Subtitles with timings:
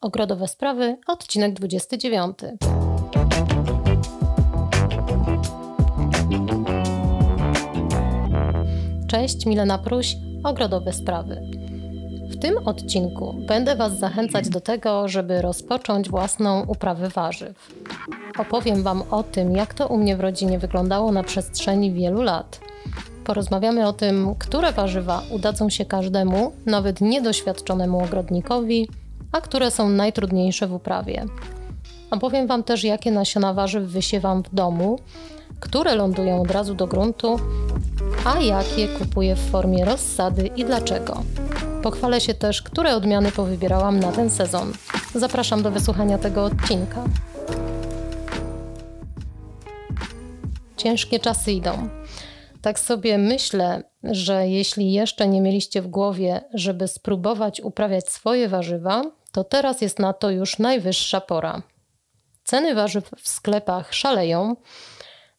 [0.00, 2.38] Ogrodowe sprawy, odcinek 29.
[9.08, 11.42] Cześć, Milena Pruś, Ogrodowe sprawy.
[12.30, 17.72] W tym odcinku będę Was zachęcać do tego, żeby rozpocząć własną uprawę warzyw.
[18.38, 22.60] Opowiem Wam o tym, jak to u mnie w rodzinie wyglądało na przestrzeni wielu lat.
[23.24, 28.88] Porozmawiamy o tym, które warzywa udadzą się każdemu, nawet niedoświadczonemu ogrodnikowi,
[29.32, 31.24] a które są najtrudniejsze w uprawie.
[32.10, 34.98] Opowiem Wam też, jakie nasiona warzyw wysiewam w domu,
[35.60, 37.40] które lądują od razu do gruntu,
[38.24, 41.22] a jakie kupuję w formie rozsady i dlaczego.
[41.82, 44.72] Pochwalę się też, które odmiany powybierałam na ten sezon.
[45.14, 47.04] Zapraszam do wysłuchania tego odcinka.
[50.76, 51.88] Ciężkie czasy idą.
[52.62, 59.02] Tak sobie myślę, że jeśli jeszcze nie mieliście w głowie, żeby spróbować uprawiać swoje warzywa,
[59.32, 61.62] to teraz jest na to już najwyższa pora.
[62.44, 64.56] Ceny warzyw w sklepach szaleją.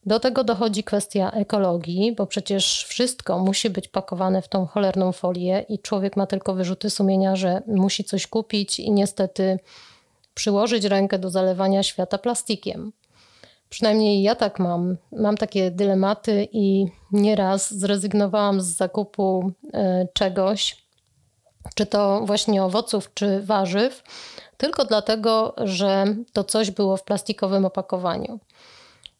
[0.06, 5.64] Do tego dochodzi kwestia ekologii, bo przecież wszystko musi być pakowane w tą cholerną folię
[5.68, 9.58] i człowiek ma tylko wyrzuty sumienia, że musi coś kupić i niestety
[10.34, 12.92] przyłożyć rękę do zalewania świata plastikiem.
[13.68, 14.96] Przynajmniej ja tak mam.
[15.12, 20.76] Mam takie dylematy i nieraz zrezygnowałam z zakupu e, czegoś,
[21.74, 24.02] czy to właśnie owoców, czy warzyw,
[24.56, 28.38] tylko dlatego, że to coś było w plastikowym opakowaniu.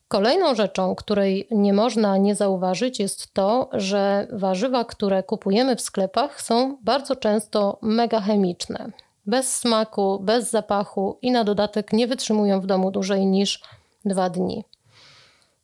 [0.09, 6.43] Kolejną rzeczą, której nie można nie zauważyć, jest to, że warzywa, które kupujemy w sklepach,
[6.43, 8.91] są bardzo często mega chemiczne.
[9.27, 13.63] Bez smaku, bez zapachu i na dodatek nie wytrzymują w domu dłużej niż
[14.05, 14.65] dwa dni.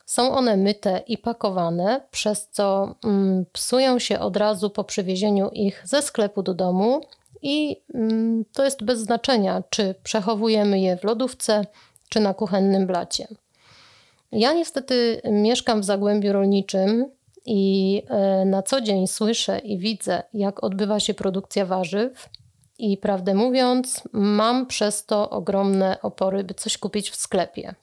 [0.07, 5.83] Są one myte i pakowane, przez co mm, psują się od razu po przywiezieniu ich
[5.85, 7.01] ze sklepu do domu,
[7.43, 11.65] i mm, to jest bez znaczenia, czy przechowujemy je w lodówce,
[12.09, 13.29] czy na kuchennym blacie.
[14.33, 17.11] Ja niestety mieszkam w zagłębiu rolniczym
[17.47, 22.29] i e, na co dzień słyszę i widzę, jak odbywa się produkcja warzyw.
[22.79, 27.75] I prawdę mówiąc, mam przez to ogromne opory, by coś kupić w sklepie.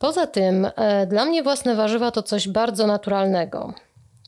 [0.00, 3.74] Poza tym, e, dla mnie własne warzywa to coś bardzo naturalnego.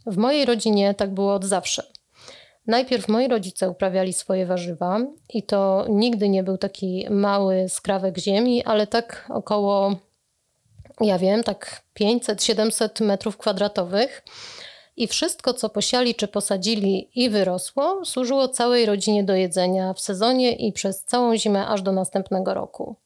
[0.06, 1.83] W mojej rodzinie tak było od zawsze.
[2.66, 5.00] Najpierw moi rodzice uprawiali swoje warzywa
[5.34, 9.97] i to nigdy nie był taki mały skrawek ziemi, ale tak około,
[11.00, 14.22] ja wiem, tak 500-700 metrów kwadratowych.
[14.97, 20.56] I wszystko, co posiali czy posadzili i wyrosło, służyło całej rodzinie do jedzenia w sezonie
[20.56, 22.97] i przez całą zimę aż do następnego roku.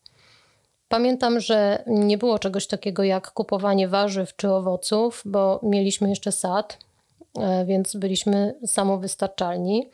[0.89, 6.79] Pamiętam, że nie było czegoś takiego jak kupowanie warzyw czy owoców, bo mieliśmy jeszcze sad,
[7.39, 9.91] e, więc byliśmy samowystarczalni.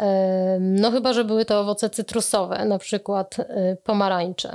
[0.00, 4.54] E, no chyba, że były to owoce cytrusowe, na przykład e, pomarańcze.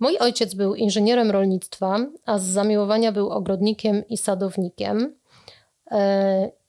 [0.00, 5.14] Mój ojciec był inżynierem rolnictwa, a z zamiłowania był ogrodnikiem i sadownikiem.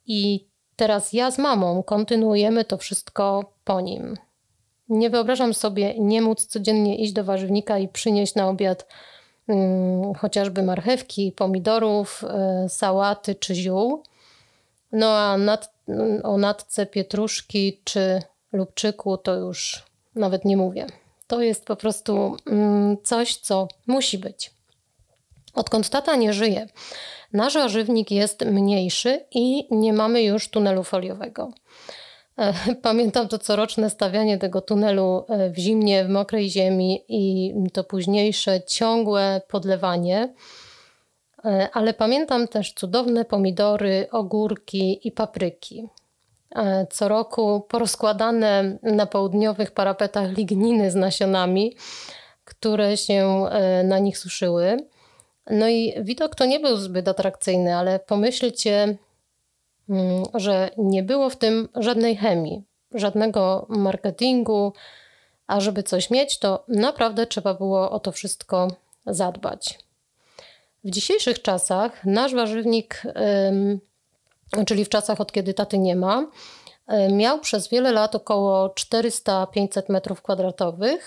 [0.07, 0.45] I
[0.75, 4.15] teraz ja z mamą kontynuujemy to wszystko po nim.
[4.89, 8.87] Nie wyobrażam sobie nie móc codziennie iść do warzywnika i przynieść na obiad
[9.47, 12.23] hmm, chociażby marchewki, pomidorów,
[12.65, 14.03] y, sałaty czy ziół.
[14.91, 15.73] No a nad,
[16.23, 19.83] o natce pietruszki czy lubczyku to już
[20.15, 20.87] nawet nie mówię.
[21.27, 24.51] To jest po prostu mm, coś, co musi być.
[25.53, 26.67] Odkąd tata nie żyje,
[27.33, 31.51] nasz warzywnik jest mniejszy i nie mamy już tunelu foliowego.
[32.39, 37.83] E, pamiętam to coroczne stawianie tego tunelu e, w zimnie, w mokrej ziemi i to
[37.83, 40.33] późniejsze ciągłe podlewanie.
[41.45, 45.87] E, ale pamiętam też cudowne pomidory, ogórki i papryki.
[46.89, 51.75] Co roku porozkładane na południowych parapetach ligniny z nasionami,
[52.45, 53.45] które się
[53.83, 54.77] na nich suszyły.
[55.49, 58.97] No i widok to nie był zbyt atrakcyjny, ale pomyślcie,
[60.33, 62.63] że nie było w tym żadnej chemii,
[62.93, 64.73] żadnego marketingu,
[65.47, 68.67] a żeby coś mieć, to naprawdę trzeba było o to wszystko
[69.05, 69.79] zadbać.
[70.83, 73.03] W dzisiejszych czasach nasz warzywnik,
[74.67, 76.27] czyli w czasach od kiedy taty nie ma,
[77.11, 79.45] miał przez wiele lat około 400-500
[79.89, 80.97] m2,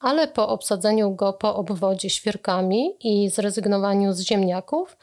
[0.00, 4.96] ale po obsadzeniu go po obwodzie świerkami i zrezygnowaniu z ziemniaków,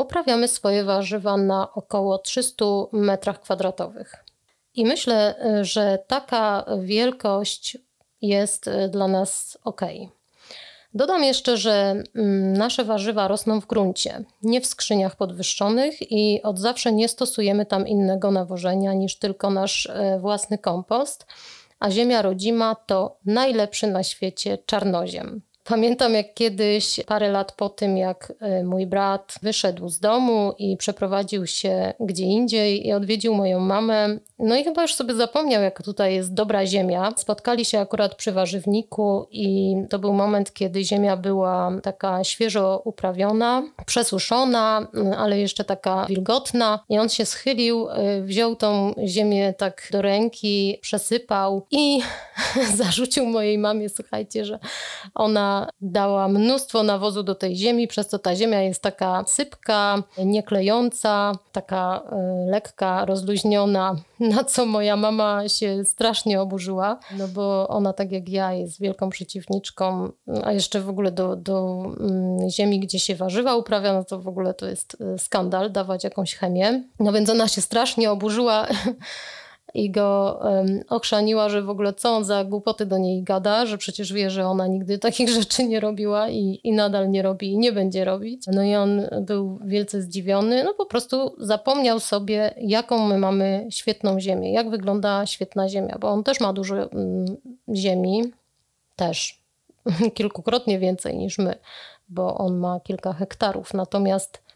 [0.00, 4.24] uprawiamy swoje warzywa na około 300 metrach kwadratowych.
[4.74, 7.78] I myślę, że taka wielkość
[8.22, 9.80] jest dla nas ok.
[10.94, 16.58] Dodam jeszcze, że mm, nasze warzywa rosną w gruncie, nie w skrzyniach podwyższonych i od
[16.58, 21.26] zawsze nie stosujemy tam innego nawożenia niż tylko nasz e, własny kompost,
[21.78, 25.42] a ziemia rodzima to najlepszy na świecie czarnoziem.
[25.68, 30.76] Pamiętam jak kiedyś, parę lat po tym, jak e, mój brat wyszedł z domu i
[30.76, 34.18] przeprowadził się gdzie indziej i odwiedził moją mamę.
[34.38, 37.12] No i chyba już sobie zapomniał, jak tutaj jest dobra ziemia.
[37.16, 43.62] Spotkali się akurat przy warzywniku i to był moment, kiedy ziemia była taka świeżo uprawiona,
[43.86, 44.88] przesuszona,
[45.18, 46.84] ale jeszcze taka wilgotna.
[46.88, 52.00] I on się schylił, e, wziął tą ziemię tak do ręki, przesypał i
[52.76, 54.58] zarzucił mojej mamie, słuchajcie, że
[55.14, 61.32] ona dała mnóstwo nawozu do tej ziemi, przez co ta ziemia jest taka sypka, nieklejąca,
[61.52, 62.02] taka
[62.46, 68.28] y, lekka, rozluźniona, na co moja mama się strasznie oburzyła, no bo ona tak jak
[68.28, 70.12] ja jest wielką przeciwniczką,
[70.44, 74.28] a jeszcze w ogóle do, do mm, ziemi, gdzie się warzywa uprawia, no to w
[74.28, 76.82] ogóle to jest y, skandal dawać jakąś chemię.
[77.00, 78.66] No więc ona się strasznie oburzyła
[79.74, 83.78] i go um, ochrzaniła, że w ogóle co on za głupoty do niej gada, że
[83.78, 87.58] przecież wie, że ona nigdy takich rzeczy nie robiła i, i nadal nie robi i
[87.58, 88.42] nie będzie robić.
[88.46, 94.20] No i on był wielce zdziwiony, no po prostu zapomniał sobie, jaką my mamy świetną
[94.20, 97.24] ziemię, jak wygląda świetna ziemia, bo on też ma dużo um,
[97.74, 98.32] ziemi,
[98.96, 99.40] też
[100.14, 101.54] kilkukrotnie więcej niż my,
[102.08, 104.47] bo on ma kilka hektarów, natomiast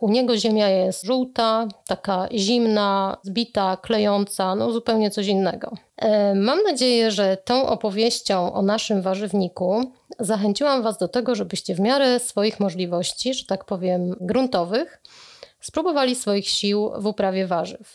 [0.00, 5.72] u niego ziemia jest żółta, taka zimna, zbita, klejąca, no zupełnie coś innego.
[5.96, 11.80] E, mam nadzieję, że tą opowieścią o naszym warzywniku zachęciłam Was do tego, żebyście w
[11.80, 15.02] miarę swoich możliwości, że tak powiem, gruntowych,
[15.60, 17.94] spróbowali swoich sił w uprawie warzyw.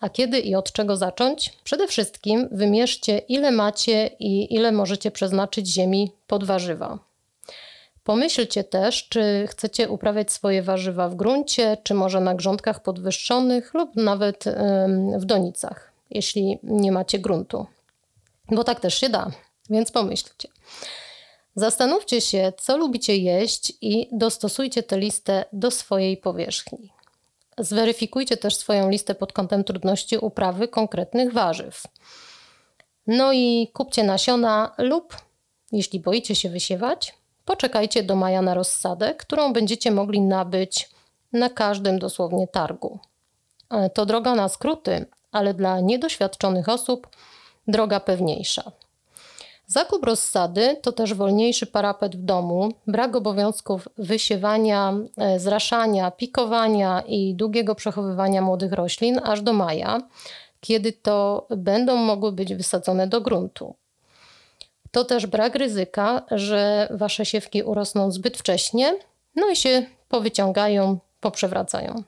[0.00, 1.52] A kiedy i od czego zacząć?
[1.64, 6.98] Przede wszystkim wymierzcie, ile macie i ile możecie przeznaczyć ziemi pod warzywa.
[8.04, 13.96] Pomyślcie też, czy chcecie uprawiać swoje warzywa w gruncie, czy może na grządkach podwyższonych lub
[13.96, 14.44] nawet
[15.18, 17.66] w donicach, jeśli nie macie gruntu.
[18.48, 19.30] Bo tak też się da,
[19.70, 20.48] więc pomyślcie.
[21.56, 26.92] Zastanówcie się, co lubicie jeść i dostosujcie tę listę do swojej powierzchni.
[27.58, 31.82] Zweryfikujcie też swoją listę pod kątem trudności uprawy konkretnych warzyw.
[33.06, 35.16] No i kupcie nasiona lub,
[35.72, 40.90] jeśli boicie się wysiewać, Poczekajcie do maja na rozsadę, którą będziecie mogli nabyć
[41.32, 42.98] na każdym dosłownie targu.
[43.94, 47.08] To droga na skróty, ale dla niedoświadczonych osób
[47.68, 48.72] droga pewniejsza.
[49.66, 57.34] Zakup rozsady to też wolniejszy parapet w domu, brak obowiązków wysiewania, e, zraszania, pikowania i
[57.34, 60.00] długiego przechowywania młodych roślin aż do maja,
[60.60, 63.74] kiedy to będą mogły być wysadzone do gruntu
[64.92, 68.94] to też brak ryzyka, że wasze siewki urosną zbyt wcześnie,
[69.36, 72.02] no i się powyciągają, poprzewracają.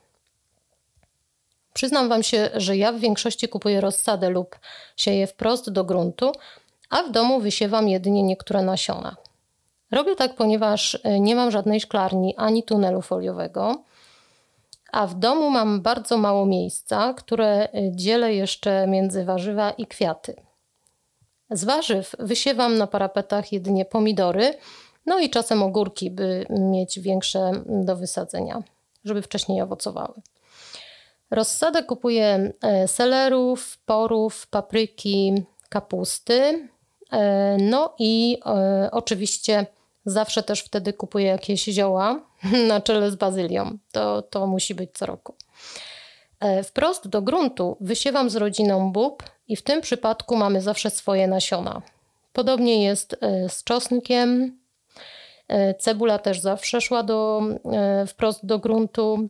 [1.75, 4.59] Przyznam Wam się, że ja w większości kupuję rozsadę lub
[4.97, 6.33] sieję wprost do gruntu,
[6.91, 9.17] a w domu wysiewam jedynie niektóre nasiona.
[9.91, 13.83] Robię tak, ponieważ e, nie mam żadnej szklarni ani tunelu foliowego,
[14.93, 20.44] a w domu mam bardzo mało miejsca, które e, dzielę jeszcze między warzywa i kwiaty.
[21.51, 24.55] Z warzyw wysiewam na parapetach jedynie pomidory,
[25.07, 28.63] no i czasem ogórki, by mieć większe do wysadzenia,
[29.05, 30.15] żeby wcześniej owocowały.
[31.31, 35.35] Rozsadę kupuję e, selerów, porów, papryki,
[35.69, 36.69] kapusty.
[37.13, 39.67] E, no i e, oczywiście
[40.05, 42.21] zawsze też wtedy kupuję jakieś zioła
[42.69, 43.79] na czele z bazylią.
[43.93, 45.35] To, to musi być co roku.
[46.65, 51.83] Wprost do gruntu wysiewam z rodziną bób i w tym przypadku mamy zawsze swoje nasiona.
[52.33, 54.59] Podobnie jest e, z czosnkiem.
[55.49, 59.29] E, cebula też zawsze szła do, e, wprost do gruntu,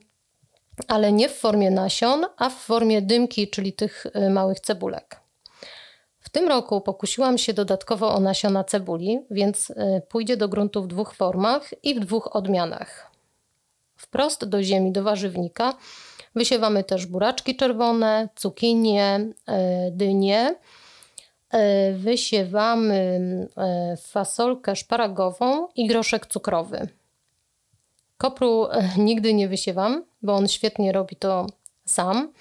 [0.89, 5.21] ale nie w formie nasion, a w formie dymki, czyli tych małych cebulek.
[6.21, 9.73] W tym roku pokusiłam się dodatkowo o nasiona cebuli, więc
[10.09, 13.11] pójdzie do gruntu w dwóch formach i w dwóch odmianach.
[13.97, 15.75] Wprost do ziemi, do warzywnika
[16.35, 20.55] Wysiewamy też buraczki czerwone, cukinie, e, dynie.
[21.51, 23.21] E, wysiewamy
[23.57, 26.89] e, fasolkę szparagową i groszek cukrowy.
[28.19, 28.67] Kopru
[28.99, 31.47] nigdy nie wysiewam, bo on świetnie robi to
[31.85, 32.33] sam.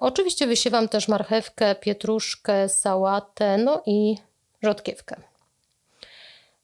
[0.00, 4.16] oczywiście wysiewam też marchewkę, pietruszkę, sałatę, no i
[4.62, 5.16] rzodkiewkę.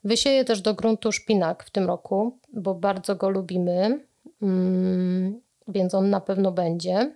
[0.05, 4.05] Wysieję też do gruntu szpinak w tym roku, bo bardzo go lubimy.
[4.43, 7.13] Mm, więc on na pewno będzie.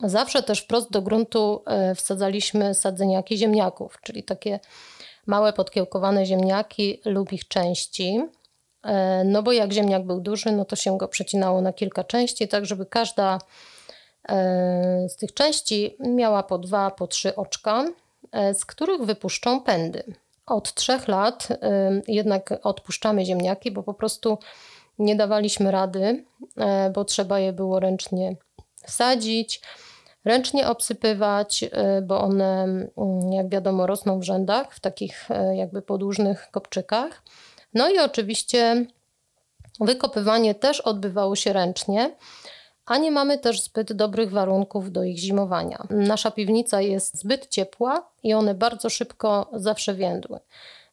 [0.00, 4.60] Zawsze też wprost do gruntu e, wsadzaliśmy sadzeniaki ziemniaków, czyli takie
[5.26, 8.22] małe podkiełkowane ziemniaki lub ich części.
[8.82, 12.48] E, no bo jak ziemniak był duży, no to się go przecinało na kilka części,
[12.48, 13.38] tak żeby każda
[14.28, 17.84] e, z tych części miała po dwa, po trzy oczka.
[18.54, 20.02] z których wypuszczą pędy.
[20.46, 21.48] Od trzech lat
[22.08, 24.38] jednak odpuszczamy ziemniaki, bo po prostu
[24.98, 26.24] nie dawaliśmy rady,
[26.56, 28.36] e, bo trzeba je było ręcznie
[28.86, 29.60] sadzić,
[30.24, 35.82] ręcznie obsypywać, e, bo one, mm, jak wiadomo, rosną w rzędach, w takich e, jakby
[35.82, 37.22] podłużnych kopczykach.
[37.74, 38.86] No i oczywiście
[39.80, 42.16] wykopywanie też odbywało się ręcznie,
[42.86, 45.86] a nie mamy też zbyt dobrych warunków do ich zimowania.
[45.90, 50.38] Nasza piwnica jest zbyt ciepła i one bardzo szybko zawsze więdły.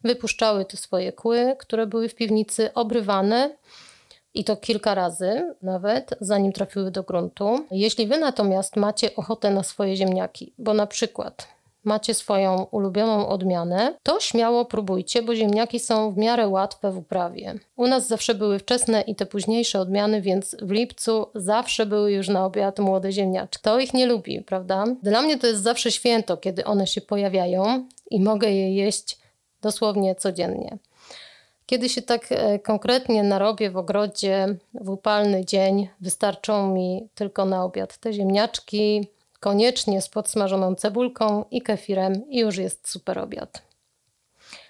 [0.04, 3.56] Wypuszczały te swoje kły, które były w piwnicy obrywane
[4.34, 7.66] i to kilka razy nawet, zanim trafiły do gruntu.
[7.72, 11.48] Jeśli wy natomiast macie ochotę na swoje ziemniaki, bo na przykład
[11.84, 17.54] macie swoją ulubioną odmianę, to śmiało próbujcie, bo ziemniaki są w miarę łatwe w uprawie.
[17.76, 22.28] U nas zawsze były wczesne i te późniejsze odmiany, więc w lipcu zawsze były już
[22.28, 23.60] na obiad młode ziemniaczki.
[23.60, 24.86] Kto ich nie lubi, prawda?
[25.04, 29.18] Dla mnie to jest zawsze święto, kiedy one się pojawiają i mogę je jeść
[29.62, 30.78] dosłownie codziennie.
[31.66, 37.64] Kiedy się tak e, konkretnie narobię w ogrodzie w upalny dzień, wystarczą mi tylko na
[37.64, 39.08] obiad te ziemniaczki,
[39.40, 43.62] koniecznie z podsmażoną cebulką i kefirem i już jest super obiad.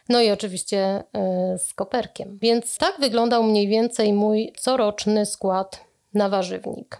[0.09, 2.37] No i oczywiście e, z koperkiem.
[2.41, 6.97] Więc tak wyglądał mniej więcej mój coroczny skład na warzywnik.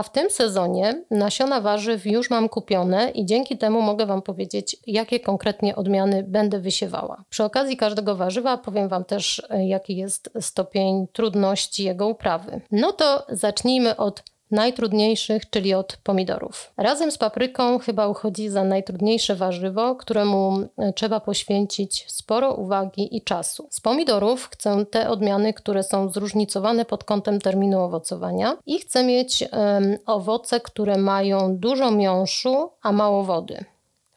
[0.00, 4.76] A w tym sezonie nasiona warzyw już mam kupione i dzięki temu mogę Wam powiedzieć,
[4.86, 7.24] jakie konkretnie odmiany będę wysiewała.
[7.30, 12.60] Przy okazji każdego warzywa powiem Wam też, e, jaki jest stopień trudności jego uprawy.
[12.70, 16.72] No to zacznijmy od najtrudniejszych, czyli od pomidorów.
[16.76, 23.22] Razem z papryką chyba uchodzi za najtrudniejsze warzywo, któremu e, trzeba poświęcić sporo uwagi i
[23.22, 23.66] czasu.
[23.70, 29.44] Z pomidorów chcę te odmiany, które są zróżnicowane pod kątem terminu owocowania i chcę mieć
[29.52, 33.64] um, owoce, które mają dużo miąższu, a mało wody.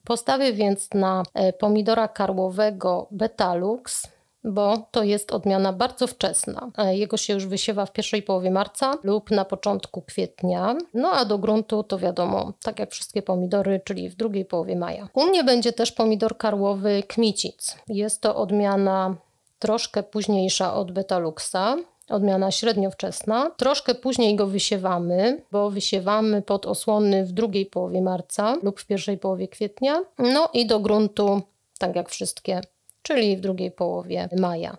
[0.04, 4.08] Postawię więc na e, pomidora karłowego Betalux,
[4.43, 6.71] bo to jest odmiana bardzo wczesna.
[6.77, 10.75] E, jego się już wysiewa w pierwszej połowie marca lub na początku kwietnia.
[10.93, 15.07] No a do gruntu to wiadomo, tak jak wszystkie pomidory, czyli w drugiej połowie maja.
[15.13, 17.77] U mnie będzie też pomidor karłowy Kmicic.
[17.88, 19.15] Jest to odmiana
[19.59, 21.77] troszkę późniejsza od Betaluxa,
[22.09, 23.51] odmiana średnio wczesna.
[23.57, 29.17] Troszkę później go wysiewamy, bo wysiewamy pod osłony w drugiej połowie marca lub w pierwszej
[29.17, 30.01] połowie kwietnia.
[30.19, 31.41] No i do gruntu,
[31.77, 32.62] tak jak wszystkie
[33.03, 34.77] czyli w drugiej połowie maja.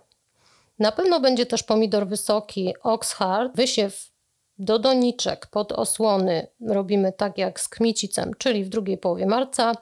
[0.78, 4.10] Na pewno będzie też pomidor wysoki Oxhard, wysiew
[4.58, 9.72] do doniczek pod osłony robimy tak jak z kmicicem, czyli w drugiej połowie marca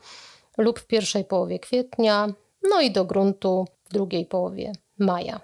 [0.59, 2.29] lub w pierwszej połowie kwietnia,
[2.71, 5.41] no i do gruntu w drugiej połowie maja.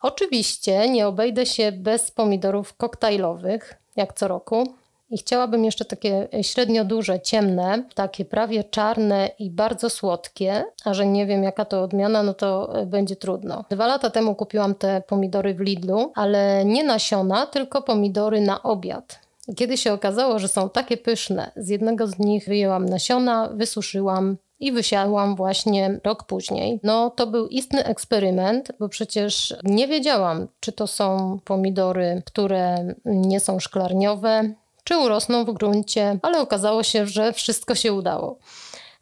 [0.00, 4.74] Oczywiście nie obejdę się bez pomidorów koktajlowych, jak co roku.
[5.14, 11.06] I chciałabym jeszcze takie średnio duże, ciemne, takie prawie czarne i bardzo słodkie, a że
[11.06, 13.64] nie wiem jaka to odmiana, no to e, będzie trudno.
[13.70, 19.20] Dwa lata temu kupiłam te pomidory w Lidlu, ale nie nasiona, tylko pomidory na obiad.
[19.56, 24.72] Kiedy się okazało, że są takie pyszne, z jednego z nich wyjęłam nasiona, wysuszyłam i
[24.72, 26.80] wysiadłam właśnie rok później.
[26.82, 33.40] No to był istny eksperyment, bo przecież nie wiedziałam, czy to są pomidory, które nie
[33.40, 38.38] są szklarniowe, czy urosną w gruncie, ale okazało się, że wszystko się udało.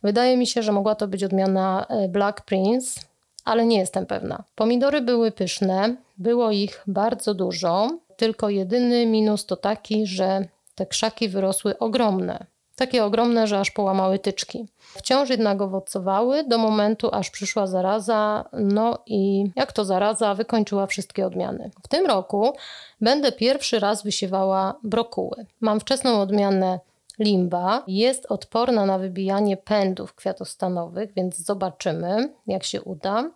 [0.02, 3.00] Wydaje mi się, że mogła to być odmiana e, Black Prince,
[3.44, 4.44] ale nie jestem pewna.
[4.54, 11.28] Pomidory były pyszne, było ich bardzo dużo, tylko jedyny minus to taki, że te krzaki
[11.28, 12.46] wyrosły ogromne.
[12.76, 14.66] Takie ogromne, że aż połamały tyczki.
[14.78, 21.26] Wciąż jednak owocowały do momentu, aż przyszła zaraza, no i jak to zaraza, wykończyła wszystkie
[21.26, 21.70] odmiany.
[21.84, 22.52] W tym roku
[23.00, 25.46] będę pierwszy raz wysiewała brokuły.
[25.60, 26.80] Mam wczesną odmianę
[27.18, 33.30] limba, jest odporna na wybijanie pędów kwiatostanowych, więc zobaczymy, jak się uda.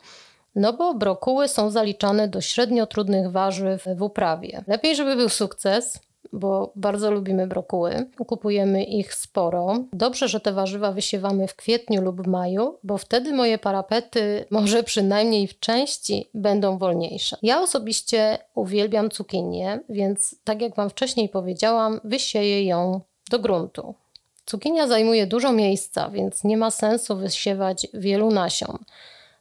[0.54, 4.64] No bo brokuły są zaliczane do średnio trudnych warzyw w uprawie.
[4.66, 6.00] Lepiej, żeby był sukces,
[6.32, 8.06] bo bardzo lubimy brokuły.
[8.26, 9.84] Kupujemy ich sporo.
[9.92, 15.46] Dobrze, że te warzywa wysiewamy w kwietniu lub maju, bo wtedy moje parapety, może przynajmniej
[15.46, 17.36] w części, będą wolniejsze.
[17.42, 23.94] Ja osobiście uwielbiam cukinię, więc tak jak Wam wcześniej powiedziałam, wysieję ją do gruntu.
[24.46, 28.78] Cukinia zajmuje dużo miejsca, więc nie ma sensu wysiewać wielu nasion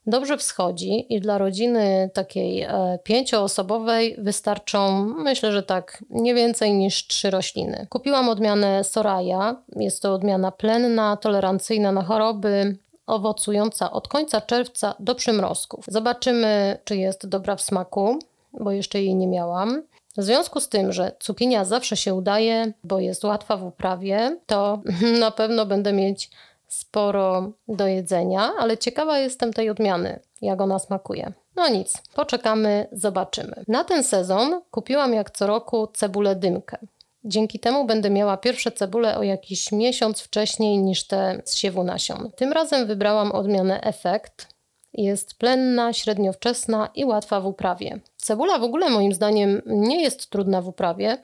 [0.08, 7.08] dobrze wschodzi i dla rodziny takiej e, pięcioosobowej wystarczą, myślę, że tak nie więcej niż
[7.08, 7.88] trzy rośliny.
[7.90, 9.56] Kupiłam odmianę Soraya.
[9.76, 15.86] Jest to odmiana plenna, tolerancyjna na choroby, owocująca od końca czerwca do przymrozków.
[15.88, 18.20] Zobaczymy, czy jest dobra w smaku,
[18.54, 19.84] bo jeszcze jej nie miałam.
[20.18, 24.82] W związku z tym, że cukinia zawsze się udaje, bo jest łatwa w uprawie, to
[25.20, 26.30] na pewno będę mieć
[26.68, 31.34] sporo do jedzenia, ale ciekawa jestem tej odmiany, jak ona smakuje.
[31.56, 33.64] No nic, poczekamy, zobaczymy.
[33.68, 36.78] Na ten sezon kupiłam jak co roku cebulę dymkę.
[37.24, 42.32] Dzięki temu będę miała pierwsze cebule o jakiś miesiąc wcześniej niż te z siewu nasion.
[42.36, 44.48] Tym razem wybrałam odmianę Efekt.
[44.94, 48.00] Jest plenna, średnio wczesna i łatwa w uprawie.
[48.18, 51.18] Cebula w ogóle moim zdaniem nie jest trudna w uprawie,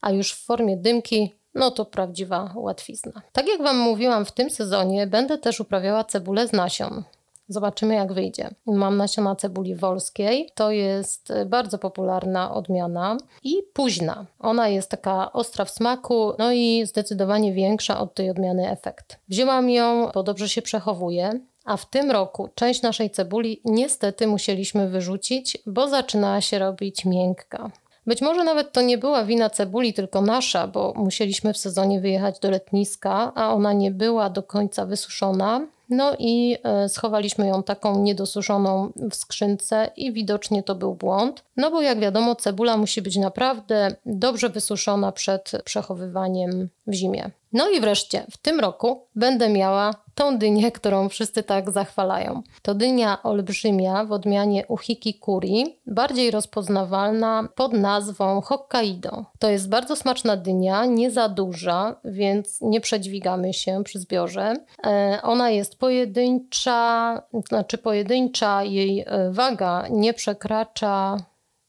[0.00, 3.22] a już w formie dymki no to prawdziwa łatwizna.
[3.32, 7.02] Tak jak Wam mówiłam, w tym sezonie będę też uprawiała cebulę z nasion.
[7.48, 8.50] Zobaczymy, jak wyjdzie.
[8.66, 10.50] Mam nasiona cebuli wolskiej.
[10.54, 14.26] To jest bardzo popularna odmiana i późna.
[14.38, 19.18] Ona jest taka ostra w smaku, no i zdecydowanie większa od tej odmiany efekt.
[19.28, 21.40] Wzięłam ją, bo dobrze się przechowuje.
[21.64, 27.70] A w tym roku część naszej cebuli niestety musieliśmy wyrzucić, bo zaczynała się robić miękka.
[28.06, 32.38] Być może nawet to nie była wina cebuli, tylko nasza, bo musieliśmy w sezonie wyjechać
[32.38, 35.66] do letniska, a ona nie była do końca wysuszona.
[35.90, 41.44] No i e, schowaliśmy ją taką niedosuszoną w skrzynce i widocznie to był błąd.
[41.56, 47.30] No bo jak wiadomo, cebula musi być naprawdę dobrze wysuszona przed przechowywaniem w zimie.
[47.52, 52.42] No i wreszcie w tym roku będę miała tą dynię, którą wszyscy tak zachwalają.
[52.62, 59.24] To dynia olbrzymia w odmianie Uhiki Kuri, bardziej rozpoznawalna pod nazwą Hokkaido.
[59.38, 64.54] To jest bardzo smaczna dynia, nie za duża, więc nie przedźwigamy się przy zbiorze.
[64.86, 71.16] E, ona jest pojedyncza, znaczy pojedyncza, jej e, waga nie przekracza,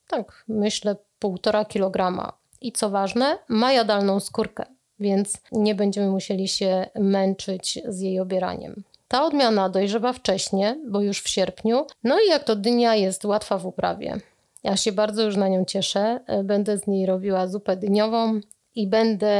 [0.07, 2.33] tak myślę, półtora kilograma.
[2.61, 8.83] I co ważne, ma jadalną skórkę więc nie będziemy musieli się męczyć z jej obieraniem.
[9.07, 13.57] Ta odmiana dojrzewa wcześnie, bo już w sierpniu, no i jak to dynia jest łatwa
[13.57, 14.17] w uprawie.
[14.63, 16.19] Ja się bardzo już na nią cieszę.
[16.43, 18.39] Będę z niej robiła zupę dyniową
[18.75, 19.35] i będę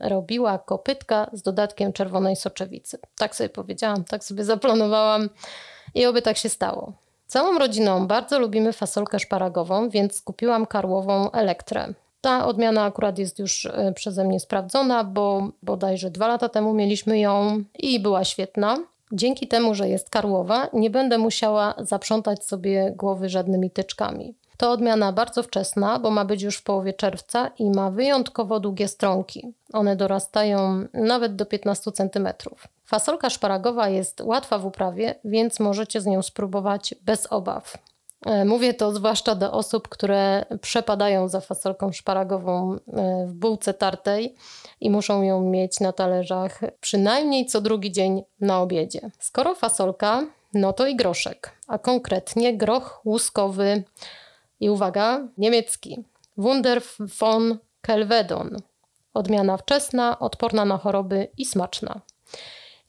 [0.00, 2.98] robiła kopytka z dodatkiem czerwonej soczewicy.
[3.16, 5.30] Tak sobie powiedziałam, tak sobie zaplanowałam
[5.94, 6.92] i oby tak się stało.
[7.26, 11.94] Całą rodziną bardzo lubimy fasolkę szparagową, więc kupiłam karłową elektrę.
[12.20, 17.18] Ta odmiana akurat jest już e, przeze mnie sprawdzona, bo bodajże dwa lata temu mieliśmy
[17.18, 18.78] ją i była świetna.
[19.12, 24.34] Dzięki temu, że jest karłowa, nie będę musiała zaprzątać sobie głowy żadnymi tyczkami.
[24.56, 28.88] To odmiana bardzo wczesna, bo ma być już w połowie czerwca i ma wyjątkowo długie
[28.88, 29.52] stronki.
[29.72, 32.28] One dorastają nawet do 15 cm.
[32.84, 37.78] Fasolka szparagowa jest łatwa w uprawie, więc możecie z nią spróbować bez obaw.
[38.26, 42.78] E, mówię to zwłaszcza do osób, które przepadają za fasolką szparagową e,
[43.26, 44.34] w bułce tartej
[44.80, 49.00] i muszą ją mieć na talerzach przynajmniej co drugi dzień na obiedzie.
[49.18, 53.82] Skoro fasolka, no to i groszek, a konkretnie groch łuskowy
[54.60, 56.04] i uwaga, niemiecki.
[56.36, 58.56] Wunder von Kelvedon.
[59.14, 62.00] Odmiana wczesna, odporna na choroby i smaczna.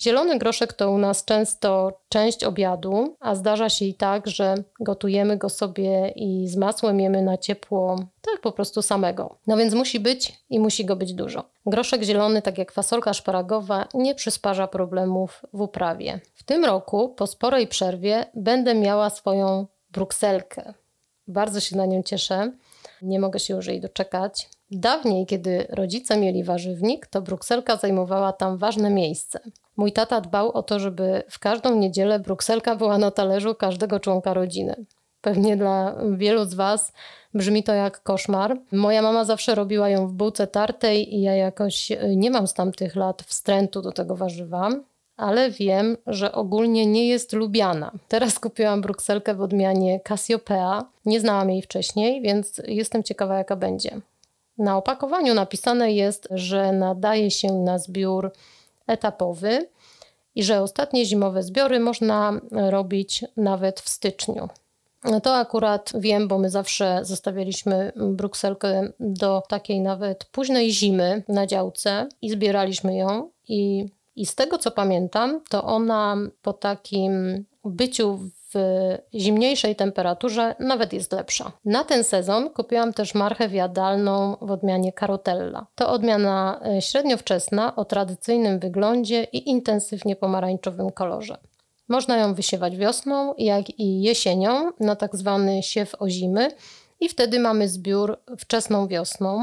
[0.02, 5.38] Zielony groszek to u nas często część obiadu, a zdarza się i tak, że gotujemy
[5.38, 9.36] go sobie i z masłem jemy na ciepło, tak po prostu samego.
[9.48, 11.44] No więc musi być i musi go być dużo.
[11.66, 16.20] Groszek zielony, tak jak fasolka szparagowa, nie przysparza problemów w uprawie.
[16.36, 20.74] W tym roku, po sporej przerwie, będę miała swoją brukselkę.
[21.28, 22.52] Bardzo się na nią cieszę.
[23.02, 24.50] Nie mogę się już jej doczekać.
[24.72, 29.40] Dawniej, kiedy rodzice mieli warzywnik, to brukselka zajmowała tam ważne miejsce.
[29.80, 34.34] Mój tata dbał o to, żeby w każdą niedzielę brukselka była na talerzu każdego członka
[34.34, 34.76] rodziny.
[35.22, 36.94] Pewnie dla wielu z Was
[37.34, 38.58] brzmi to jak koszmar.
[38.72, 42.96] Moja mama zawsze robiła ją w bułce tartej i ja jakoś nie mam z tamtych
[42.96, 44.70] lat wstrętu do tego warzywa,
[45.18, 47.92] ale wiem, że ogólnie nie jest lubiana.
[48.08, 50.86] Teraz kupiłam brukselkę w odmianie Cassiopeia.
[51.06, 54.02] Nie znałam jej wcześniej, więc jestem ciekawa jaka będzie.
[54.58, 58.32] Na opakowaniu napisane jest, że nadaje się na zbiór
[58.90, 59.70] etapowy
[60.36, 64.50] i że ostatnie zimowe zbiory można robić nawet w styczniu.
[65.24, 72.10] To akurat wiem, bo my zawsze zostawialiśmy brukselkę do takiej nawet późnej zimy na działce
[72.22, 73.30] i zbieraliśmy ją.
[73.48, 78.20] I, i z tego co pamiętam, to ona po takim byciu
[78.54, 81.52] w zimniejszej temperaturze nawet jest lepsza.
[81.66, 85.68] Na ten sezon kupiłam też marchew jadalną w odmianie Carotella.
[85.76, 91.38] To odmiana e, średnio wczesna o tradycyjnym wyglądzie i intensywnie pomarańczowym kolorze.
[91.88, 96.52] Można ją wysiewać wiosną, jak i jesienią na tak zwany siew ozimy
[97.00, 99.42] i wtedy mamy zbiór wczesną wiosną.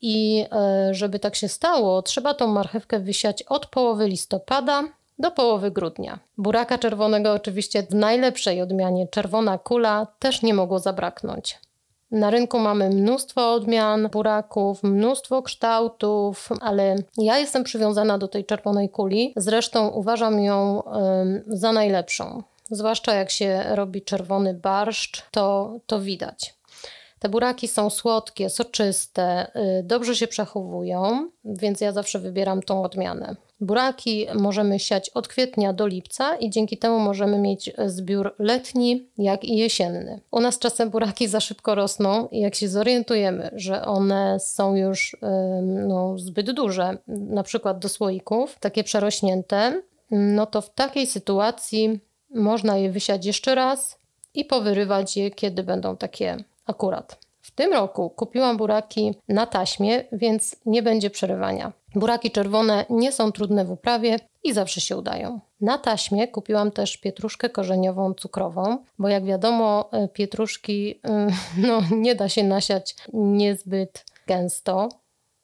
[0.00, 4.82] I e, żeby tak się stało, trzeba tą marchewkę wysiać od połowy listopada
[5.18, 6.18] do połowy grudnia.
[6.38, 11.58] Buraka czerwonego oczywiście w najlepszej odmianie czerwona kula też nie mogło zabraknąć.
[12.10, 18.88] Na rynku mamy mnóstwo odmian buraków, mnóstwo kształtów, ale ja jestem przywiązana do tej czerwonej
[18.88, 19.32] kuli.
[19.36, 20.82] Zresztą uważam ją
[21.46, 22.42] za najlepszą.
[22.70, 26.57] Zwłaszcza jak się robi czerwony barszcz, to, to widać.
[27.18, 29.50] Te buraki są słodkie, soczyste,
[29.80, 33.36] y, dobrze się przechowują, więc ja zawsze wybieram tą odmianę.
[33.60, 39.44] Buraki możemy siać od kwietnia do lipca i dzięki temu możemy mieć zbiór letni, jak
[39.44, 40.20] i jesienny.
[40.30, 45.16] U nas czasem buraki za szybko rosną i jak się zorientujemy, że one są już
[45.62, 52.00] no, zbyt duże, na przykład do słoików, takie przerośnięte, no to w takiej sytuacji
[52.34, 53.98] można je wysiać jeszcze raz
[54.34, 57.18] i powyrywać je, kiedy będą takie akurat.
[57.42, 61.72] W tym roku kupiłam buraki na taśmie, więc nie będzie przerywania.
[61.94, 65.40] Buraki czerwone nie są trudne w uprawie i zawsze się udają.
[65.60, 71.28] Na taśmie kupiłam też pietruszkę korzeniową cukrową, bo jak wiadomo, e, pietruszki e,
[71.66, 74.88] no, nie da się nasiać niezbyt gęsto.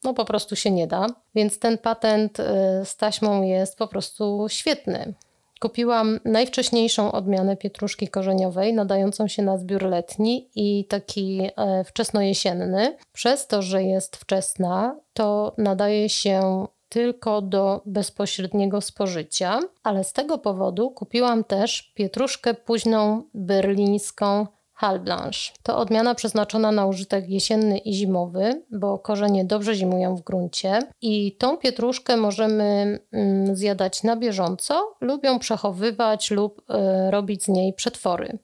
[0.05, 4.47] No po prostu się nie da, więc ten patent e, z taśmą jest po prostu
[4.49, 5.15] świetny.
[5.65, 12.97] Kupiłam najwcześniejszą odmianę pietruszki korzeniowej, nadającą się na zbiór letni i taki e, wczesnojesienny.
[13.13, 20.39] Przez to, że jest wczesna, to nadaje się tylko do bezpośredniego spożycia, ale z tego
[20.39, 24.47] powodu kupiłam też pietruszkę późną berlińską
[24.85, 25.53] Hal Blanche.
[25.63, 31.37] To odmiana przeznaczona na użytek jesienny i zimowy, bo korzenie dobrze zimują w gruncie i
[31.37, 37.73] tą pietruszkę możemy mm, zjadać na bieżąco lub ją przechowywać lub y, robić z niej
[37.73, 38.39] przetwory.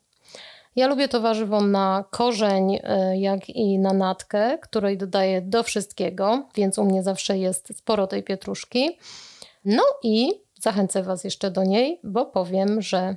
[0.77, 2.81] Ja lubię to warzywo na korzeń, y,
[3.19, 8.23] jak i na natkę, której dodaję do wszystkiego, więc u mnie zawsze jest sporo tej
[8.23, 8.99] pietruszki.
[9.65, 13.17] No i Zachęcę Was jeszcze do niej, bo powiem, że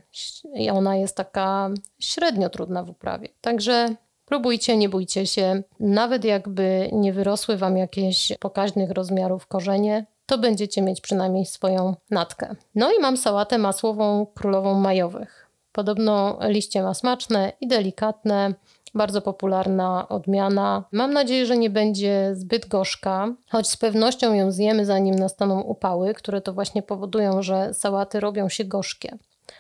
[0.72, 3.30] ona jest taka średnio trudna w uprawie.
[3.42, 5.64] Także próbujcie, nie bójcie się.
[5.80, 12.56] Nawet jakby nie wyrosły Wam jakieś pokaźnych rozmiarów korzenie, to będziecie mieć przynajmniej swoją natkę.
[12.76, 15.50] No i mam sałatę masłową królową majowych.
[15.72, 18.54] Podobno liście ma smaczne i delikatne
[18.96, 20.84] bardzo popularna odmiana.
[20.92, 26.14] Mam nadzieję, że nie będzie zbyt gorzka, choć z pewnością ją zjemy zanim nastaną upały,
[26.14, 29.18] które to właśnie powodują, że sałaty robią się gorzkie.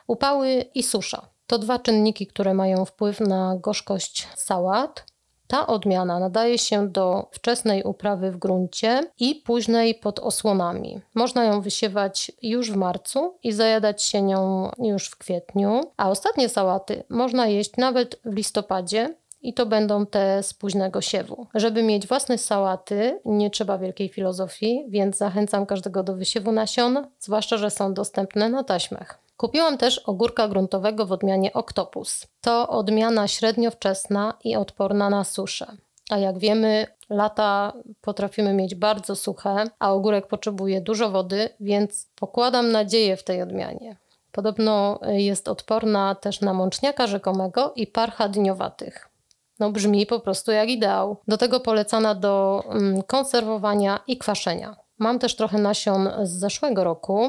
[0.07, 5.05] Upały i susza to dwa czynniki, które mają wpływ na gorzkość sałat.
[5.47, 11.01] Ta odmiana nadaje się do wczesnej uprawy w gruncie i późnej pod osłonami.
[11.15, 16.49] Można ją wysiewać już w marcu i zajadać się nią już w kwietniu, a ostatnie
[16.49, 21.47] sałaty można jeść nawet w listopadzie, i to będą te z późnego siewu.
[21.55, 27.57] Żeby mieć własne sałaty, nie trzeba wielkiej filozofii, więc zachęcam każdego do wysiewu nasion, zwłaszcza,
[27.57, 29.19] że są dostępne na taśmach.
[29.37, 32.27] Kupiłam też ogórka gruntowego w odmianie Octopus.
[32.41, 35.65] To odmiana średnio wczesna i odporna na suszę.
[36.09, 42.71] A jak wiemy, lata potrafimy mieć bardzo suche, a ogórek potrzebuje dużo wody, więc pokładam
[42.71, 43.97] nadzieję w tej odmianie.
[44.31, 49.12] Podobno jest odporna też na mączniaka rzekomego i parcha dniowatych.
[49.59, 51.17] No brzmi po prostu jak ideał.
[51.27, 54.75] Do tego polecana do mm, konserwowania i kwaszenia.
[54.99, 57.27] Mam też trochę nasion z zeszłego roku,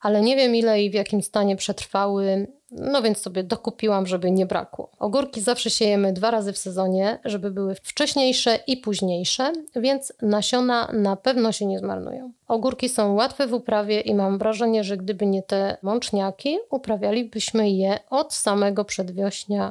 [0.00, 4.46] ale nie wiem ile i w jakim stanie przetrwały, no więc sobie dokupiłam, żeby nie
[4.46, 4.90] brakło.
[4.98, 11.16] Ogórki zawsze siejemy dwa razy w sezonie, żeby były wcześniejsze i późniejsze, więc nasiona na
[11.16, 12.32] pewno się nie zmarnują.
[12.48, 17.98] Ogórki są łatwe w uprawie i mam wrażenie, że gdyby nie te mączniaki, uprawialibyśmy je
[18.10, 19.70] od samego przedwiośnia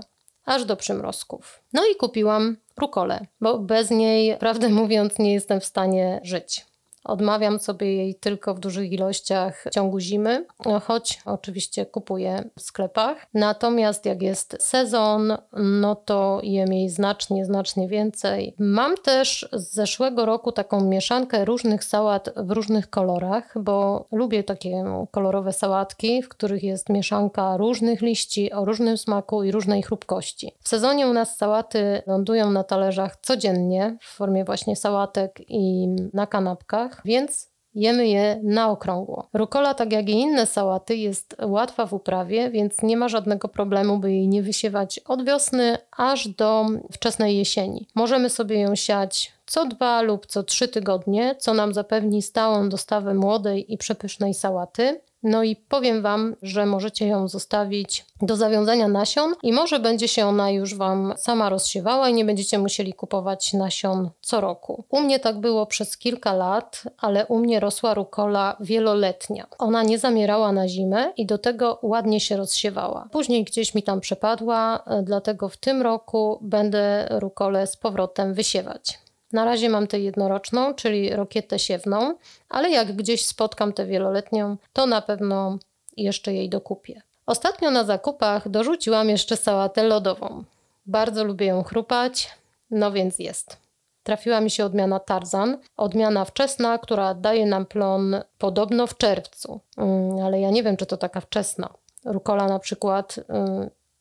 [0.49, 1.63] aż do przymrozków.
[1.73, 6.65] No i kupiłam rukolę, bo bez niej, prawdę mówiąc, nie jestem w stanie żyć.
[7.03, 10.45] Odmawiam sobie jej tylko w dużych ilościach w ciągu zimy,
[10.83, 13.27] choć oczywiście kupuję w sklepach.
[13.33, 18.55] Natomiast jak jest sezon, no to jem jej znacznie, znacznie więcej.
[18.59, 24.83] Mam też z zeszłego roku taką mieszankę różnych sałat w różnych kolorach, bo lubię takie
[25.11, 30.51] kolorowe sałatki, w których jest mieszanka różnych liści o różnym smaku i różnej chrupkości.
[30.63, 36.27] W sezonie u nas sałaty lądują na talerzach codziennie w formie właśnie sałatek i na
[36.27, 39.27] kanapkach więc jemy je na okrągło.
[39.33, 43.97] Rukola, tak jak i inne sałaty, jest łatwa w uprawie, więc nie ma żadnego problemu,
[43.97, 47.87] by jej nie wysiewać od wiosny aż do wczesnej jesieni.
[47.95, 53.13] Możemy sobie ją siać co dwa lub co trzy tygodnie, co nam zapewni stałą dostawę
[53.13, 55.01] młodej i przepysznej sałaty.
[55.23, 60.25] No i powiem Wam, że możecie ją zostawić do zawiązania nasion i może będzie się
[60.25, 64.83] ona już Wam sama rozsiewała i nie będziecie musieli kupować nasion co roku.
[64.89, 69.47] U mnie tak było przez kilka lat, ale u mnie rosła rukola wieloletnia.
[69.57, 73.07] Ona nie zamierała na zimę i do tego ładnie się rozsiewała.
[73.11, 78.99] Później gdzieś mi tam przepadła, dlatego w tym roku będę rukolę z powrotem wysiewać.
[79.33, 82.15] Na razie mam tę jednoroczną, czyli rokietę siewną,
[82.49, 85.57] ale jak gdzieś spotkam tę wieloletnią, to na pewno
[85.97, 87.01] jeszcze jej dokupię.
[87.25, 90.43] Ostatnio na zakupach dorzuciłam jeszcze sałatę lodową.
[90.85, 92.29] Bardzo lubię ją chrupać,
[92.71, 93.57] no więc jest.
[94.03, 100.25] Trafiła mi się odmiana Tarzan, odmiana wczesna, która daje nam plon podobno w czerwcu, mm,
[100.25, 101.69] ale ja nie wiem, czy to taka wczesna.
[102.05, 103.23] Rukola na przykład y,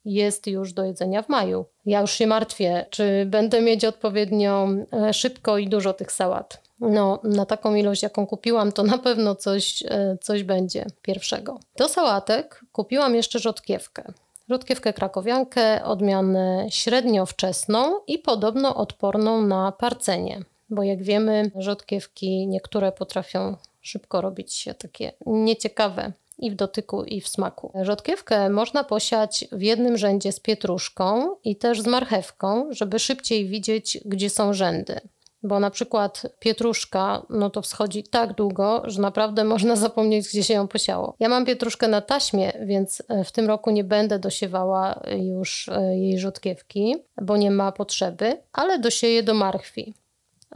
[0.09, 1.65] jest już do jedzenia w maju.
[1.87, 6.63] Ja już się martwię, czy będę mieć odpowiednio e, szybko i dużo tych sałat.
[6.81, 11.61] No, na taką ilość, jaką kupiłam, to na pewno coś, e, coś będzie pierwszego.
[11.77, 14.13] Do sałatek kupiłam jeszcze rzodkiewkę.
[14.49, 20.41] Rzodkiewkę krakowiankę, odmianę średnio wczesną i podobno odporną na parcenie.
[20.71, 27.21] Bo jak wiemy, rzodkiewki niektóre potrafią szybko robić się takie nieciekawe i w dotyku, i
[27.21, 27.73] w smaku.
[27.83, 33.99] Rzodkiewkę można posiać w jednym rzędzie z pietruszką i też z marchewką, żeby szybciej widzieć,
[34.05, 35.01] gdzie są rzędy.
[35.43, 40.55] Bo na przykład pietruszka, no to wschodzi tak długo, że naprawdę można zapomnieć, gdzie się
[40.55, 41.15] ją posiało.
[41.21, 45.97] Ja mam pietruszkę na taśmie, więc e, w tym roku nie będę dosiewała już e,
[45.97, 49.95] jej rzodkiewki, bo nie ma potrzeby, ale dosieję do marchwi.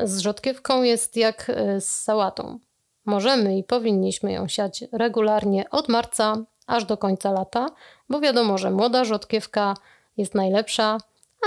[0.01, 2.59] Z rzodkiewką jest jak e, z sałatą.
[3.05, 6.37] Możemy i powinniśmy ją siać regularnie od marca
[6.67, 7.67] aż do końca lata,
[8.09, 9.75] bo wiadomo, że młoda rzodkiewka
[10.17, 10.99] jest najlepsza,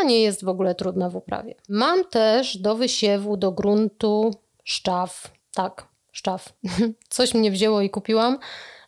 [0.01, 1.55] a nie jest w ogóle trudna w uprawie.
[1.69, 4.31] Mam też do wysiewu do gruntu
[4.63, 5.31] szczaw.
[5.53, 6.53] Tak, szczaw.
[7.09, 8.37] Coś mnie wzięło i kupiłam,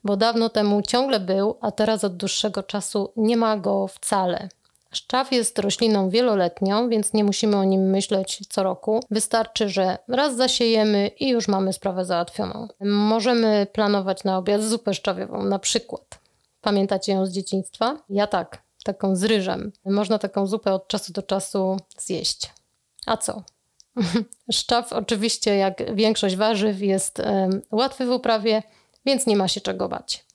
[0.03, 4.49] bo dawno temu ciągle był, a teraz od dłuższego czasu nie ma go wcale.
[4.91, 8.99] Szczaw jest rośliną wieloletnią, więc nie musimy o nim myśleć co roku.
[9.11, 12.67] Wystarczy, że raz zasiejemy i już mamy sprawę załatwioną.
[12.79, 16.19] Możemy planować na obiad zupę szczawiową, na przykład.
[16.61, 17.97] Pamiętacie ją z dzieciństwa?
[18.09, 19.71] Ja tak, taką z ryżem.
[19.85, 22.53] Można taką zupę od czasu do czasu zjeść.
[23.05, 23.43] A co?
[24.51, 27.21] Szczaw oczywiście, jak większość warzyw, jest
[27.71, 28.63] łatwy w uprawie,
[29.05, 30.26] więc nie ma się czego bać.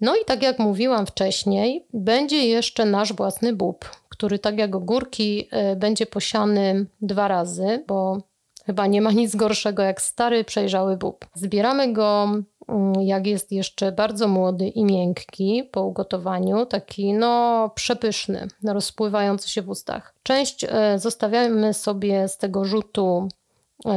[0.00, 5.48] No i tak jak mówiłam wcześniej, będzie jeszcze nasz własny bób, który tak jak ogórki
[5.50, 8.18] e, będzie posiany dwa razy, bo
[8.66, 11.26] chyba nie ma nic gorszego jak stary, przejrzały bób.
[11.34, 12.28] Zbieramy go
[12.68, 19.62] mm, jak jest jeszcze bardzo młody i miękki po ugotowaniu, taki no przepyszny, rozpływający się
[19.62, 20.14] w ustach.
[20.22, 23.28] Część e, zostawiamy sobie z tego rzutu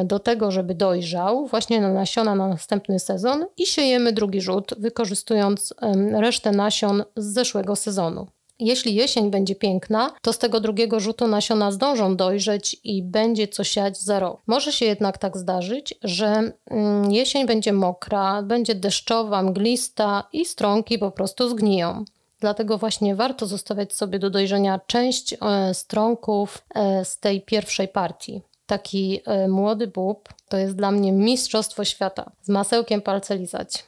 [0.05, 5.73] do tego, żeby dojrzał, właśnie na nasiona na następny sezon i siejemy drugi rzut, wykorzystując
[6.11, 8.27] resztę nasion z zeszłego sezonu.
[8.61, 13.63] Jeśli jesień będzie piękna, to z tego drugiego rzutu nasiona zdążą dojrzeć i będzie co
[13.63, 14.41] siać za rok.
[14.47, 20.99] Może się jednak tak zdarzyć, że mm, jesień będzie mokra, będzie deszczowa, mglista i stronki
[20.99, 22.05] po prostu zgniją.
[22.39, 28.41] Dlatego właśnie warto zostawiać sobie do dojrzenia część e, stronków e, z tej pierwszej partii
[28.71, 32.31] taki e, młody bób to jest dla mnie mistrzostwo świata.
[32.41, 33.85] Z masełkiem palce lizać.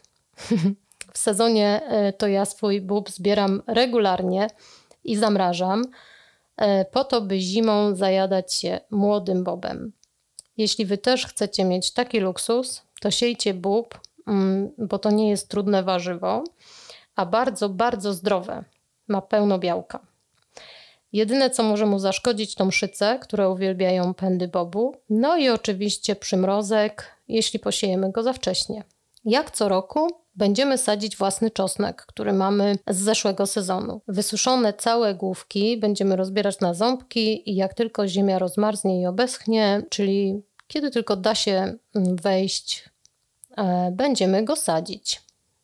[1.14, 4.48] w sezonie e, to ja swój bób zbieram regularnie
[5.04, 5.86] i zamrażam,
[6.58, 9.92] e, po to, by zimą zajadać się młodym bobem.
[10.58, 15.50] Jeśli wy też chcecie mieć taki luksus, to siejcie bób, mm, bo to nie jest
[15.50, 16.44] trudne warzywo,
[17.16, 18.64] a bardzo, bardzo zdrowe.
[19.08, 20.13] Ma pełno białka.
[21.14, 27.18] Jedyne, co może mu zaszkodzić, to mszyce, które uwielbiają pędy bobu, no i oczywiście przymrozek,
[27.28, 28.84] jeśli posiejemy go za wcześnie.
[29.26, 34.02] Jak co roku będziemy sadzić własny czosnek, który mamy z zeszłego sezonu.
[34.08, 40.44] Wysuszone całe główki będziemy rozbierać na ząbki i jak tylko ziemia rozmarznie i obeschnie, czyli
[40.68, 42.90] kiedy tylko da się mm, wejść,
[43.58, 45.23] e, będziemy go sadzić.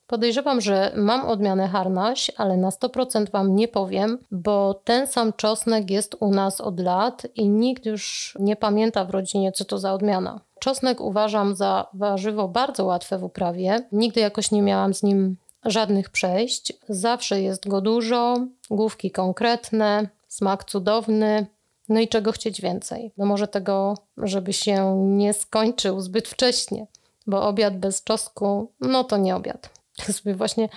[0.09, 5.91] Podejrzewam, że mam odmianę harnaś, ale na 100% Wam nie powiem, bo ten sam czosnek
[5.91, 9.93] jest u nas od lat i nikt już nie pamięta w rodzinie, co to za
[9.93, 10.39] odmiana.
[10.59, 13.87] Czosnek uważam za warzywo bardzo łatwe w uprawie.
[13.91, 16.73] Nigdy jakoś nie miałam z nim żadnych przejść.
[16.89, 18.37] Zawsze jest go dużo,
[18.69, 21.45] główki konkretne, smak cudowny.
[21.89, 23.11] No i czego chcieć więcej?
[23.17, 26.87] No może tego, żeby się nie skończył zbyt wcześnie,
[27.27, 29.78] bo obiad bez czosnku, no to nie obiad.
[30.05, 30.69] Sobie właśnie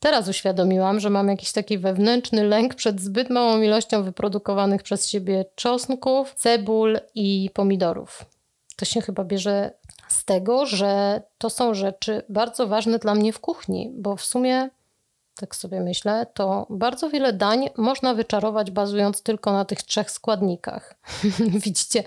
[0.00, 5.44] teraz uświadomiłam, że mam jakiś taki wewnętrzny lęk przed zbyt małą ilością wyprodukowanych przez siebie
[5.54, 8.24] czosnków, cebul i pomidorów.
[8.76, 9.70] To się chyba bierze
[10.08, 14.70] z tego, że to są rzeczy bardzo ważne dla mnie w kuchni, bo w sumie,
[15.34, 20.94] tak sobie myślę, to bardzo wiele dań można wyczarować bazując tylko na tych trzech składnikach.
[21.64, 22.04] Widzicie,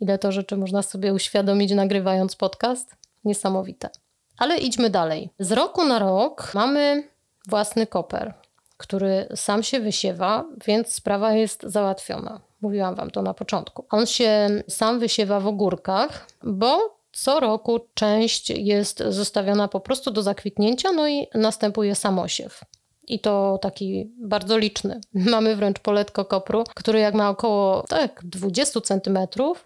[0.00, 2.96] ile to rzeczy można sobie uświadomić nagrywając podcast?
[3.24, 3.90] Niesamowite.
[4.38, 5.30] Ale idźmy dalej.
[5.38, 7.08] Z roku na rok mamy
[7.48, 8.34] własny koper,
[8.76, 12.40] który sam się wysiewa, więc sprawa jest załatwiona.
[12.60, 13.84] Mówiłam Wam to na początku.
[13.90, 20.22] On się sam wysiewa w ogórkach, bo co roku część jest zostawiona po prostu do
[20.22, 22.60] zakwitnięcia, no i następuje samosiew.
[23.08, 25.00] I to taki bardzo liczny.
[25.32, 29.18] Mamy wręcz poletko kopru, który jak ma około tak, 20 cm,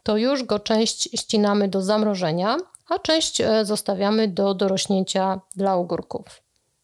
[0.03, 2.57] to już go część ścinamy do zamrożenia,
[2.89, 6.43] a część e, zostawiamy do dorośnięcia dla ogórków.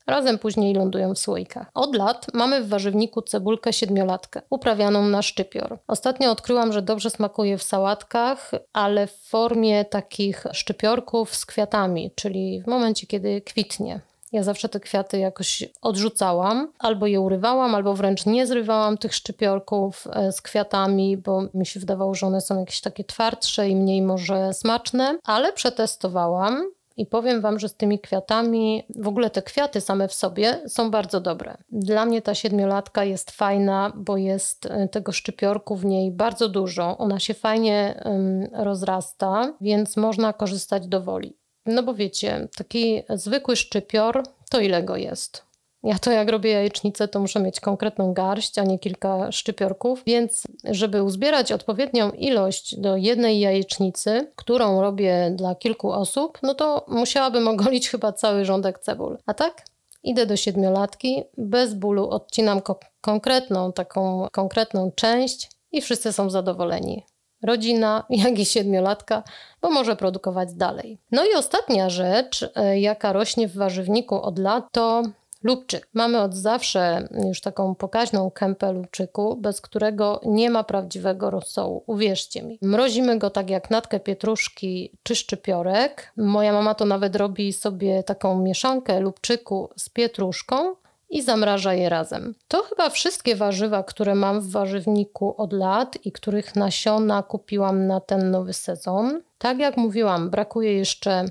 [0.09, 1.71] Razem później lądują w słoikach.
[1.75, 5.79] Od lat mamy w warzywniku cebulkę siedmiolatkę, uprawianą na szczypior.
[5.87, 12.62] Ostatnio odkryłam, że dobrze smakuje w sałatkach, ale w formie takich szczypiorków z kwiatami, czyli
[12.62, 14.01] w momencie, kiedy kwitnie.
[14.33, 20.07] Ja zawsze te kwiaty jakoś odrzucałam, albo je urywałam, albo wręcz nie zrywałam tych szczypiorków
[20.12, 24.03] e, z kwiatami, bo mi się wydawało, że one są jakieś takie twardsze i mniej
[24.03, 29.81] może smaczne, ale przetestowałam i powiem Wam, że z tymi kwiatami, w ogóle te kwiaty
[29.81, 31.57] same w sobie są bardzo dobre.
[31.73, 36.99] Dla mnie ta siedmiolatka jest fajna, bo jest e, tego szczypiorku w niej bardzo dużo.
[36.99, 41.38] Ona się fajnie um, rozrasta, więc można korzystać do woli.
[41.70, 45.42] No bo wiecie, taki zwykły szczypior, to ile go jest?
[45.83, 50.42] Ja to jak robię jajecznicę, to muszę mieć konkretną garść, a nie kilka szczypiorków, więc
[50.64, 57.48] żeby uzbierać odpowiednią ilość do jednej jajecznicy, którą robię dla kilku osób, no to musiałabym
[57.59, 59.18] ogolić chyba cały rządek cebul.
[59.26, 59.64] A tak?
[60.02, 67.04] Idę do siedmiolatki, bez bólu odcinam ko- konkretną, taką konkretną część i wszyscy są zadowoleni
[67.42, 69.22] rodzina, jak i siedmiolatka,
[69.62, 70.98] bo może produkować dalej.
[71.12, 75.03] No i ostatnia rzecz, e, jaka rośnie w warzywniku od lat, to
[75.42, 75.88] lubczyk.
[75.94, 82.42] Mamy od zawsze już taką pokaźną kępę lubczyku, bez którego nie ma prawdziwego rosołu, uwierzcie
[82.42, 82.59] mi.
[82.62, 86.12] Mrozimy go tak jak natkę pietruszki czy szczypiorek.
[86.16, 90.74] Moja mama to nawet robi sobie taką mieszankę lubczyku z pietruszką,
[91.11, 92.35] i zamraża je razem.
[92.49, 98.01] To chyba wszystkie warzywa, które mam w warzywniku od lat i których nasiona kupiłam na
[98.01, 99.23] ten nowy sezon.
[99.38, 101.25] Tak jak mówiłam, brakuje jeszcze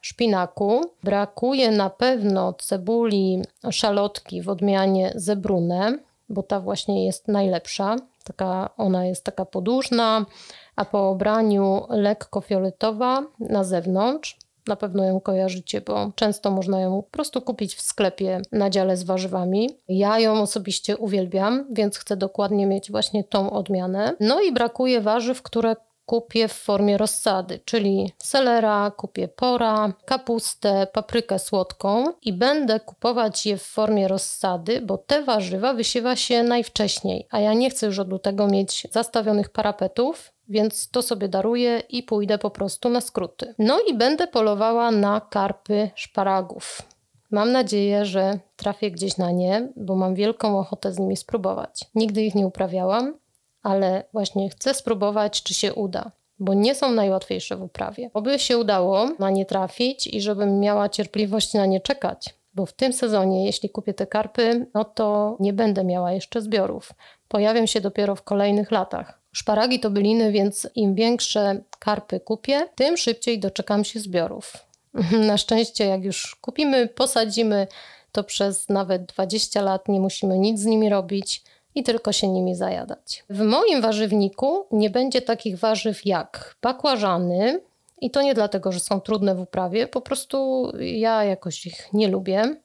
[0.00, 7.96] szpinaku, brakuje na pewno cebuli szalotki w odmianie zebrune, bo ta właśnie jest najlepsza.
[8.24, 10.26] Taka, ona jest taka podłużna,
[10.76, 14.38] a po obraniu lekko fioletowa na zewnątrz.
[14.66, 18.96] Na pewno ją kojarzycie, bo często można ją po prostu kupić w sklepie na dziale
[18.96, 19.70] z warzywami.
[19.88, 24.16] Ja ją osobiście uwielbiam, więc chcę dokładnie mieć właśnie tą odmianę.
[24.20, 31.38] No i brakuje warzyw, które kupię w formie rozsady, czyli selera, kupię pora, kapustę, paprykę
[31.38, 37.40] słodką i będę kupować je w formie rozsady, bo te warzywa wysiewa się najwcześniej, a
[37.40, 42.38] ja nie chcę już od lutego mieć zastawionych parapetów, więc to sobie daruję i pójdę
[42.38, 43.54] po prostu na skróty.
[43.58, 46.82] No i będę polowała na karpy szparagów.
[47.30, 51.84] Mam nadzieję, że trafię gdzieś na nie, bo mam wielką ochotę z nimi spróbować.
[51.94, 53.14] Nigdy ich nie uprawiałam,
[53.64, 58.10] ale właśnie chcę spróbować, czy się uda, bo nie są najłatwiejsze w uprawie.
[58.14, 62.72] Oby się udało na nie trafić i żebym miała cierpliwość na nie czekać, bo w
[62.72, 66.92] tym sezonie, jeśli kupię te karpy, no to nie będę miała jeszcze zbiorów.
[67.28, 69.20] Pojawią się dopiero w kolejnych latach.
[69.32, 74.52] Szparagi to byliny, więc im większe karpy kupię, tym szybciej doczekam się zbiorów.
[75.28, 77.66] Na szczęście, jak już kupimy, posadzimy,
[78.12, 81.42] to przez nawet 20 lat nie musimy nic z nimi robić
[81.74, 83.24] i tylko się nimi zajadać.
[83.30, 87.60] W moim warzywniku nie będzie takich warzyw jak bakłażany,
[88.00, 92.08] i to nie dlatego, że są trudne w uprawie, po prostu ja jakoś ich nie
[92.08, 92.56] lubię.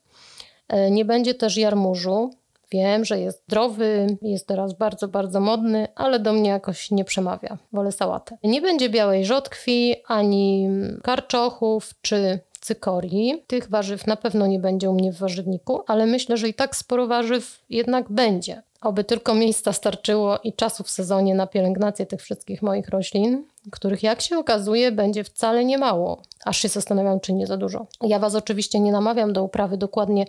[0.68, 2.32] E, nie będzie też jarmużu,
[2.72, 7.58] Wiem, że jest zdrowy, jest teraz bardzo, bardzo modny, ale do mnie jakoś nie przemawia.
[7.74, 8.38] Wolę sałatę.
[8.44, 10.70] Nie będzie białej rzodkwi, ani
[11.04, 13.44] karczochów czy cykorii.
[13.48, 16.76] Tych warzyw na pewno nie będzie u mnie w warzywniku, ale myślę, że i tak
[16.76, 18.64] sporo warzyw jednak będzie.
[18.82, 24.04] Oby tylko miejsca starczyło i czasu w sezonie na pielęgnację tych wszystkich moich roślin, których
[24.04, 26.22] jak się okazuje będzie wcale nie mało.
[26.46, 27.88] Aż się zastanawiam, czy nie za dużo.
[28.02, 30.26] Ja Was oczywiście nie namawiam do uprawy dokładnie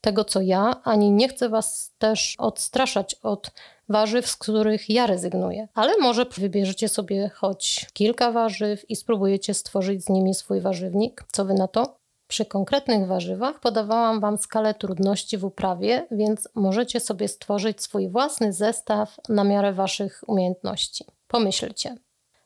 [0.00, 3.50] tego, co ja, ani nie chcę Was też odstraszać od
[3.88, 5.68] warzyw, z których ja rezygnuję.
[5.74, 11.24] Ale może wybierzecie sobie choć kilka warzyw i spróbujecie stworzyć z nimi swój warzywnik.
[11.32, 12.01] Co Wy na to?
[12.32, 18.52] Przy konkretnych warzywach podawałam Wam skalę trudności w uprawie, więc możecie sobie stworzyć swój własny
[18.52, 21.04] zestaw na miarę Waszych umiejętności.
[21.28, 21.96] Pomyślcie.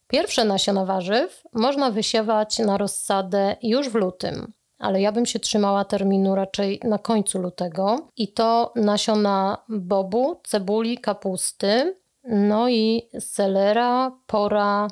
[0.08, 5.84] Pierwsze nasiona warzyw można wysiewać na rozsadę już w lutym, ale ja bym się trzymała
[5.84, 8.08] terminu raczej na końcu lutego.
[8.16, 14.88] I to nasiona bobu, cebuli, kapusty, no i selera, pora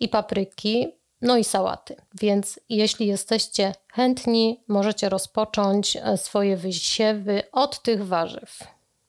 [0.00, 0.92] i papryki,
[1.24, 1.96] no i sałaty.
[2.20, 8.58] Więc jeśli jesteście chętni, możecie rozpocząć e, swoje wysiewy od tych warzyw.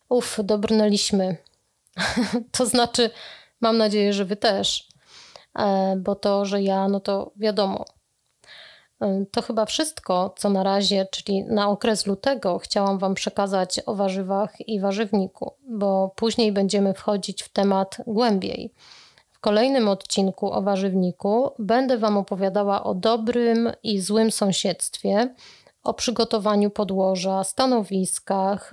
[0.09, 1.37] Uf, dobrnęliśmy.
[2.57, 3.09] to znaczy,
[3.61, 4.87] mam nadzieję, że wy też,
[5.59, 7.85] e, bo to, że ja, no to wiadomo.
[9.01, 13.95] E, to chyba wszystko, co na razie, czyli na okres lutego, chciałam Wam przekazać o
[13.95, 18.73] warzywach i warzywniku, bo później będziemy wchodzić w temat głębiej
[19.45, 25.35] kolejnym odcinku o warzywniku będę Wam opowiadała o dobrym i złym sąsiedztwie,
[25.83, 28.71] o przygotowaniu podłoża, stanowiskach,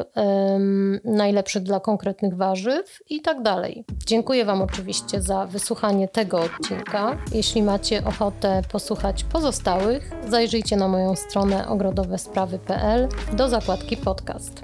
[0.55, 3.85] ym, najlepszych dla konkretnych warzyw i tak dalej.
[4.07, 7.19] Dziękuję Wam oczywiście za wysłuchanie tego odcinka.
[7.33, 14.63] Jeśli macie ochotę posłuchać pozostałych, zajrzyjcie na moją stronę ogrodowesprawy.pl do zakładki podcast.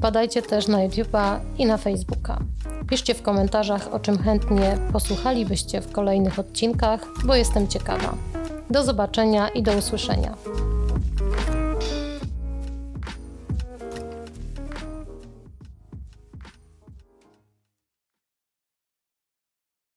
[0.00, 2.38] Wpadajcie też na YouTube'a i na Facebooka.
[2.90, 8.14] Piszcie w komentarzach, o czym chętnie posłuchalibyście w kolejnych odcinkach, bo jestem ciekawa.
[8.70, 10.34] Do zobaczenia i do usłyszenia.